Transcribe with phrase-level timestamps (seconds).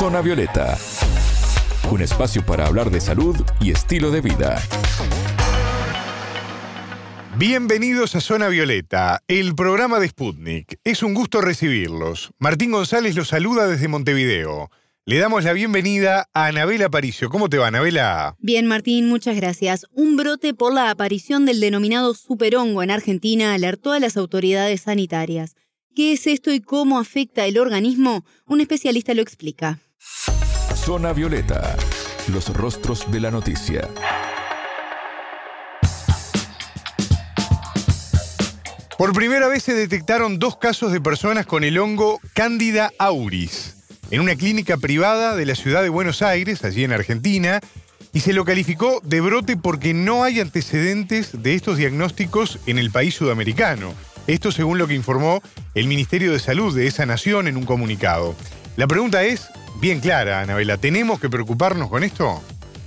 [0.00, 0.78] Zona Violeta,
[1.90, 4.58] un espacio para hablar de salud y estilo de vida.
[7.36, 10.78] Bienvenidos a Zona Violeta, el programa de Sputnik.
[10.84, 12.30] Es un gusto recibirlos.
[12.38, 14.70] Martín González los saluda desde Montevideo.
[15.04, 17.28] Le damos la bienvenida a Anabela Aparicio.
[17.28, 18.36] ¿Cómo te va, Anabela?
[18.38, 19.84] Bien, Martín, muchas gracias.
[19.92, 25.56] Un brote por la aparición del denominado superhongo en Argentina alertó a las autoridades sanitarias.
[25.94, 28.24] ¿Qué es esto y cómo afecta el organismo?
[28.46, 29.78] Un especialista lo explica.
[30.74, 31.76] Zona Violeta,
[32.32, 33.88] los rostros de la noticia.
[38.96, 43.76] Por primera vez se detectaron dos casos de personas con el hongo Candida auris
[44.10, 47.60] en una clínica privada de la ciudad de Buenos Aires, allí en Argentina,
[48.12, 52.90] y se lo calificó de brote porque no hay antecedentes de estos diagnósticos en el
[52.90, 53.94] país sudamericano.
[54.26, 55.42] Esto según lo que informó
[55.74, 58.34] el Ministerio de Salud de esa nación en un comunicado.
[58.76, 59.48] La pregunta es
[59.80, 62.42] bien clara, Anabela, ¿tenemos que preocuparnos con esto?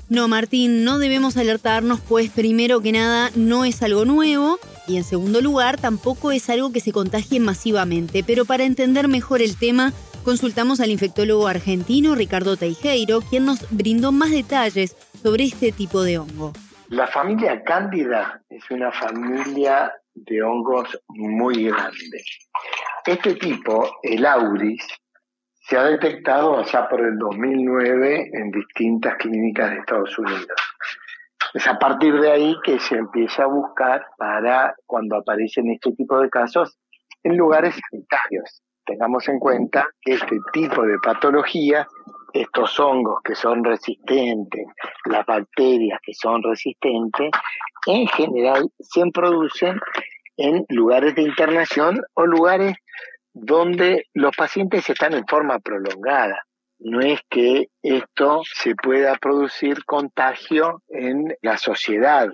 [0.09, 5.03] No, Martín, no debemos alertarnos, pues primero que nada no es algo nuevo y en
[5.03, 8.23] segundo lugar tampoco es algo que se contagie masivamente.
[8.23, 14.13] Pero para entender mejor el tema, Consultamos al infectólogo argentino Ricardo Teijeiro, quien nos brindó
[14.13, 16.53] más detalles sobre este tipo de hongo.
[16.87, 22.23] La familia Cándida es una familia de hongos muy grande.
[23.05, 24.81] Este tipo, el auris,
[25.63, 30.47] se ha detectado allá por el 2009 en distintas clínicas de Estados Unidos.
[31.53, 36.19] Es a partir de ahí que se empieza a buscar para cuando aparecen este tipo
[36.19, 36.77] de casos
[37.23, 41.87] en lugares sanitarios tengamos en cuenta que este tipo de patología,
[42.33, 44.65] estos hongos que son resistentes,
[45.05, 47.31] las bacterias que son resistentes,
[47.87, 49.79] en general se producen
[50.37, 52.75] en lugares de internación o lugares
[53.33, 56.43] donde los pacientes están en forma prolongada.
[56.79, 62.27] No es que esto se pueda producir contagio en la sociedad,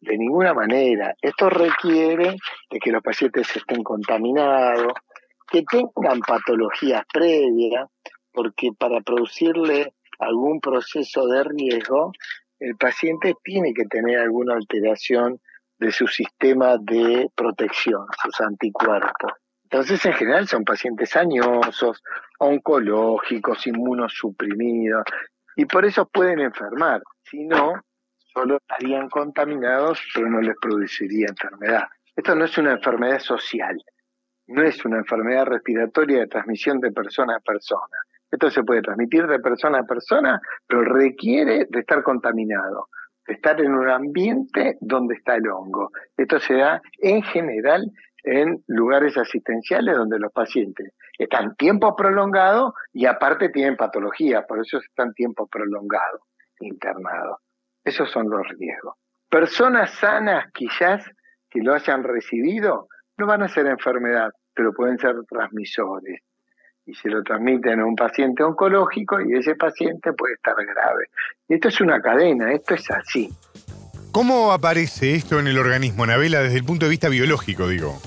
[0.00, 1.14] de ninguna manera.
[1.20, 2.36] Esto requiere
[2.70, 4.92] de que los pacientes estén contaminados,
[5.50, 7.88] que tengan patologías previas,
[8.32, 12.12] porque para producirle algún proceso de riesgo,
[12.58, 15.40] el paciente tiene que tener alguna alteración
[15.78, 19.32] de su sistema de protección, sus anticuerpos.
[19.70, 22.00] Entonces, en general, son pacientes añosos,
[22.38, 25.02] oncológicos, inmunosuprimidos,
[25.56, 27.02] y por eso pueden enfermar.
[27.24, 27.82] Si no,
[28.32, 31.88] solo estarían contaminados, pero no les produciría enfermedad.
[32.14, 33.76] Esto no es una enfermedad social,
[34.46, 37.98] no es una enfermedad respiratoria de transmisión de persona a persona.
[38.30, 42.88] Esto se puede transmitir de persona a persona, pero requiere de estar contaminado,
[43.26, 45.90] de estar en un ambiente donde está el hongo.
[46.16, 47.90] Esto se da en general
[48.26, 54.78] en lugares asistenciales donde los pacientes están tiempo prolongado y aparte tienen patología, por eso
[54.78, 56.20] están tiempo prolongado
[56.58, 57.38] internados.
[57.84, 58.96] Esos son los riesgos.
[59.30, 61.04] Personas sanas quizás
[61.48, 66.20] que lo hayan recibido no van a ser enfermedad, pero pueden ser transmisores.
[66.84, 71.06] Y se lo transmiten a un paciente oncológico y ese paciente puede estar grave.
[71.48, 73.28] Esto es una cadena, esto es así.
[74.10, 78.00] ¿Cómo aparece esto en el organismo, Navela, desde el punto de vista biológico, digo?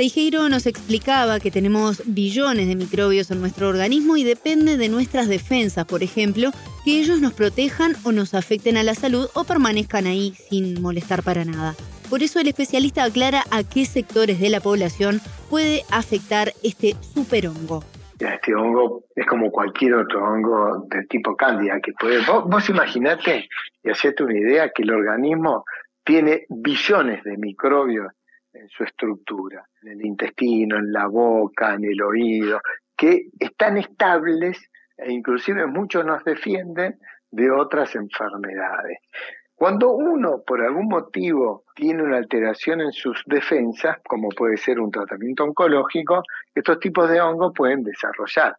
[0.00, 5.28] Teijeiro nos explicaba que tenemos billones de microbios en nuestro organismo y depende de nuestras
[5.28, 6.52] defensas, por ejemplo,
[6.86, 11.22] que ellos nos protejan o nos afecten a la salud o permanezcan ahí sin molestar
[11.22, 11.74] para nada.
[12.08, 17.84] Por eso el especialista aclara a qué sectores de la población puede afectar este superhongo.
[18.18, 22.20] Este hongo es como cualquier otro hongo del tipo cándida que puede.
[22.24, 23.50] Vos, imaginate
[23.82, 25.66] y hacete una idea que el organismo
[26.04, 28.06] tiene billones de microbios
[28.52, 32.60] en su estructura, en el intestino, en la boca, en el oído,
[32.96, 34.58] que están estables
[34.96, 36.98] e inclusive muchos nos defienden
[37.30, 38.98] de otras enfermedades.
[39.54, 44.90] Cuando uno, por algún motivo, tiene una alteración en sus defensas, como puede ser un
[44.90, 46.22] tratamiento oncológico,
[46.54, 48.56] estos tipos de hongos pueden desarrollar.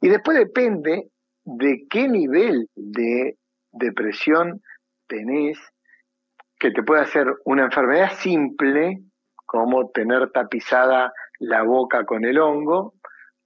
[0.00, 1.08] Y después depende
[1.42, 3.38] de qué nivel de
[3.72, 4.60] depresión
[5.06, 5.58] tenés,
[6.58, 9.00] que te puede hacer una enfermedad simple,
[9.46, 12.94] como tener tapizada la boca con el hongo,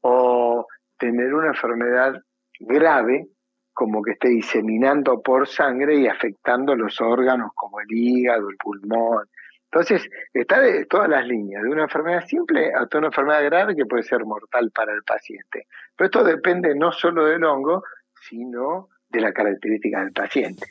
[0.00, 0.66] o
[0.98, 2.14] tener una enfermedad
[2.58, 3.28] grave,
[3.72, 9.26] como que esté diseminando por sangre y afectando los órganos como el hígado, el pulmón.
[9.72, 13.86] Entonces, está de todas las líneas, de una enfermedad simple hasta una enfermedad grave que
[13.86, 15.66] puede ser mortal para el paciente.
[15.96, 17.84] Pero esto depende no solo del hongo,
[18.28, 20.66] sino de la característica del paciente.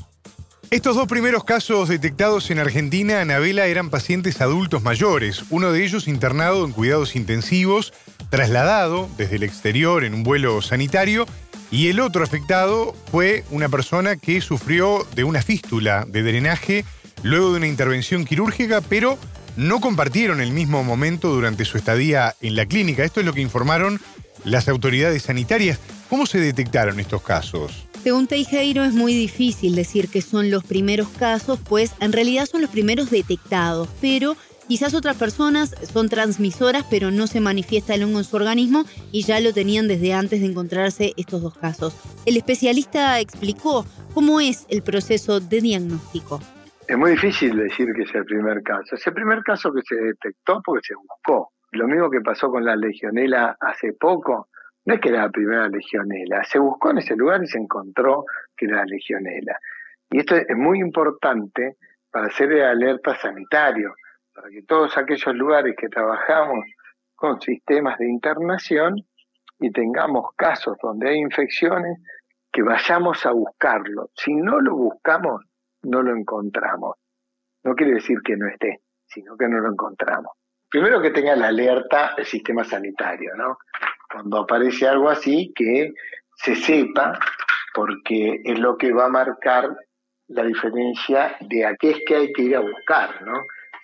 [0.72, 6.08] Estos dos primeros casos detectados en Argentina, Anabela, eran pacientes adultos mayores, uno de ellos
[6.08, 7.92] internado en cuidados intensivos,
[8.30, 11.26] trasladado desde el exterior en un vuelo sanitario
[11.72, 16.86] Y el otro afectado fue una persona que sufrió de una fístula de drenaje
[17.24, 19.18] luego de una intervención quirúrgica, pero
[19.58, 23.04] no compartieron el mismo momento durante su estadía en la clínica.
[23.04, 24.00] Esto es lo que informaron
[24.46, 25.80] las autoridades sanitarias.
[26.10, 27.89] ¿Cómo se detectaron estos casos?
[28.04, 32.62] Según Teijeiro es muy difícil decir que son los primeros casos, pues en realidad son
[32.62, 34.38] los primeros detectados, pero
[34.70, 39.24] quizás otras personas son transmisoras pero no se manifiesta el hongo en su organismo y
[39.24, 41.94] ya lo tenían desde antes de encontrarse estos dos casos.
[42.26, 46.40] El especialista explicó cómo es el proceso de diagnóstico.
[46.88, 48.96] Es muy difícil decir que es el primer caso.
[48.96, 51.52] Es el primer caso que se detectó porque se buscó.
[51.72, 54.48] Lo mismo que pasó con la legionela hace poco,
[54.90, 58.26] no es que era la primera legionela, se buscó en ese lugar y se encontró
[58.58, 59.56] que era la legionela.
[60.10, 61.76] Y esto es muy importante
[62.10, 63.94] para hacer el alerta sanitario,
[64.34, 66.66] para que todos aquellos lugares que trabajamos
[67.16, 68.96] con sistemas de internación
[69.60, 72.00] y tengamos casos donde hay infecciones,
[72.52, 74.10] que vayamos a buscarlo.
[74.16, 75.46] Si no lo buscamos,
[75.84, 76.96] no lo encontramos.
[77.64, 80.32] No quiere decir que no esté, sino que no lo encontramos.
[80.68, 83.60] Primero que tenga la alerta el sistema sanitario, ¿no?
[84.12, 85.94] Cuando aparece algo así, que
[86.36, 87.20] se sepa,
[87.74, 89.76] porque es lo que va a marcar
[90.28, 93.34] la diferencia de a qué es que hay que ir a buscar, ¿no?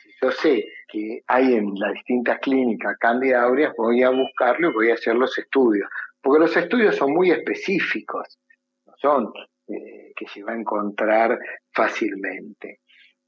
[0.02, 4.92] Si yo sé que hay en las distintas clínicas aureas, voy a buscarlo y voy
[4.92, 5.90] a hacer los estudios,
[6.22, 8.40] porque los estudios son muy específicos,
[8.86, 9.34] no son
[9.68, 11.38] eh, que se va a encontrar
[11.74, 12.82] fácilmente.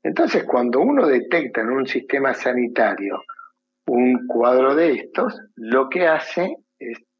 [0.03, 3.23] Entonces, cuando uno detecta en un sistema sanitario
[3.87, 6.57] un cuadro de estos, lo que hace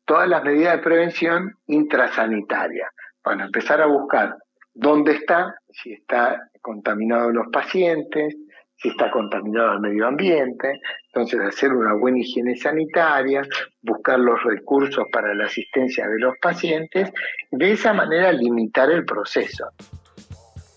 [0.06, 2.89] todas las medidas de prevención intrasanitaria.
[3.24, 4.36] Bueno, empezar a buscar
[4.74, 8.36] dónde está, si está contaminado los pacientes,
[8.77, 13.42] si está contaminado el medio ambiente, entonces hacer una buena higiene sanitaria,
[13.81, 17.12] buscar los recursos para la asistencia de los pacientes,
[17.51, 19.65] de esa manera limitar el proceso.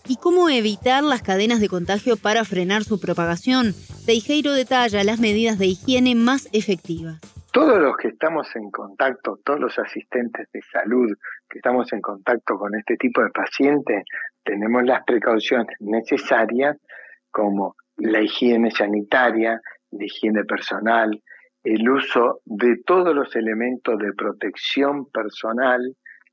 [0.09, 3.75] ¿Y cómo evitar las cadenas de contagio para frenar su propagación?
[4.07, 7.21] Teijeiro detalla las medidas de higiene más efectivas.
[7.53, 11.17] Todos los que estamos en contacto, todos los asistentes de salud
[11.49, 14.05] que estamos en contacto con este tipo de pacientes,
[14.45, 16.77] tenemos las precauciones necesarias
[17.31, 19.61] como la higiene sanitaria,
[19.91, 21.21] la higiene personal,
[21.65, 25.81] el uso de todos los elementos de protección personal,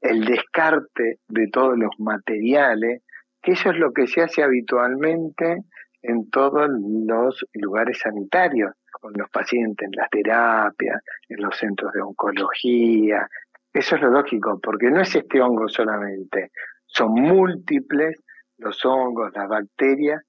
[0.02, 3.02] el descarte de todos los materiales,
[3.42, 5.64] que eso es lo que se hace habitualmente
[6.04, 8.72] en todos los lugares sanitarios,
[9.07, 13.27] con los pacientes en las terapias, en los centros de oncología.
[13.71, 16.51] Eso es lo lógico, porque no es este hongo solamente,
[16.86, 18.21] son múltiples
[18.57, 20.21] los hongos, las bacterias,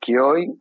[0.00, 0.52] que hoy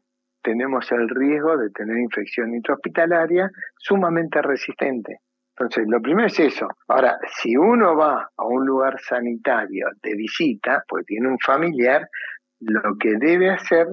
[0.42, 5.20] tenemos el riesgo de tener infección intrahospitalaria sumamente resistente.
[5.58, 6.68] Entonces, lo primero es eso.
[6.88, 12.08] Ahora, si uno va a un lugar sanitario de visita, pues tiene un familiar,
[12.60, 13.88] lo que debe hacer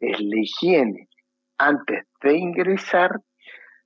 [0.00, 1.08] es la higiene
[1.58, 3.20] antes de ingresar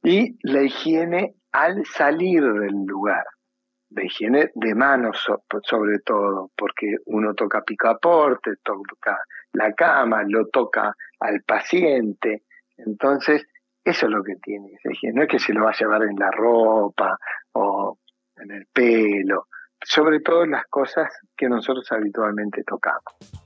[0.02, 3.24] y la higiene al salir del lugar.
[3.90, 5.26] La higiene de manos
[5.62, 9.18] sobre todo, porque uno toca picaporte, toca
[9.52, 12.44] la cama, lo toca al paciente.
[12.76, 13.46] Entonces,
[13.84, 14.78] eso es lo que tiene.
[15.12, 17.18] No es que se lo va a llevar en la ropa
[17.52, 17.98] o
[18.36, 19.48] en el pelo,
[19.82, 23.39] sobre todo las cosas que nosotros habitualmente tocamos.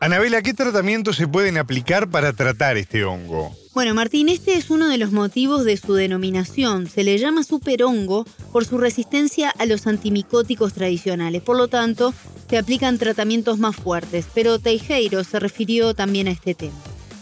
[0.00, 3.50] Anabela, ¿qué tratamientos se pueden aplicar para tratar este hongo?
[3.74, 6.86] Bueno, Martín, este es uno de los motivos de su denominación.
[6.86, 11.42] Se le llama superhongo por su resistencia a los antimicóticos tradicionales.
[11.42, 12.12] Por lo tanto,
[12.48, 14.30] se aplican tratamientos más fuertes.
[14.32, 16.78] Pero Teijeiro se refirió también a este tema.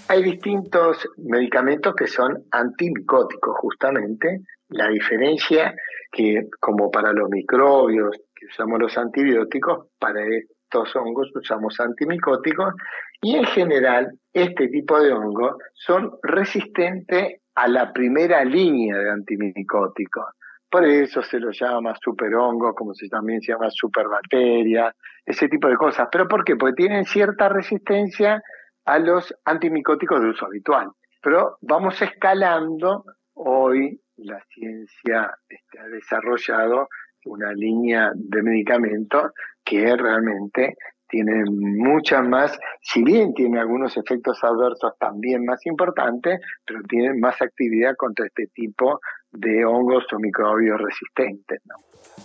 [0.08, 4.42] Hay distintos medicamentos que son antimicóticos, justamente.
[4.68, 5.74] La diferencia
[6.12, 10.20] que, como para los microbios, que usamos los antibióticos, para
[10.66, 12.74] estos hongos usamos antimicóticos
[13.22, 20.26] y en general este tipo de hongos son resistentes a la primera línea de antimicóticos.
[20.68, 24.94] Por eso se los llama superhongos, como se también se llama superbacteria,
[25.24, 26.08] ese tipo de cosas.
[26.10, 26.56] ¿Pero por qué?
[26.56, 28.42] Porque tienen cierta resistencia
[28.84, 30.90] a los antimicóticos de uso habitual.
[31.22, 33.04] Pero vamos escalando.
[33.34, 36.88] Hoy la ciencia este, ha desarrollado
[37.26, 39.32] una línea de medicamentos
[39.64, 40.76] que realmente
[41.08, 47.40] tiene mucha más, si bien tiene algunos efectos adversos también más importantes, pero tiene más
[47.40, 51.60] actividad contra este tipo de hongos o microbios resistentes.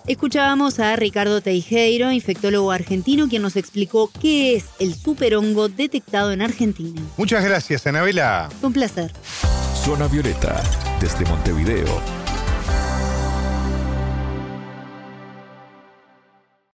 [0.08, 6.42] Escuchábamos a Ricardo Teijeiro, infectólogo argentino, quien nos explicó qué es el superhongo detectado en
[6.42, 7.02] Argentina.
[7.18, 8.50] Muchas gracias, Anabela.
[8.62, 9.12] Un placer.
[9.76, 10.62] Zona Violeta,
[11.00, 12.21] desde Montevideo,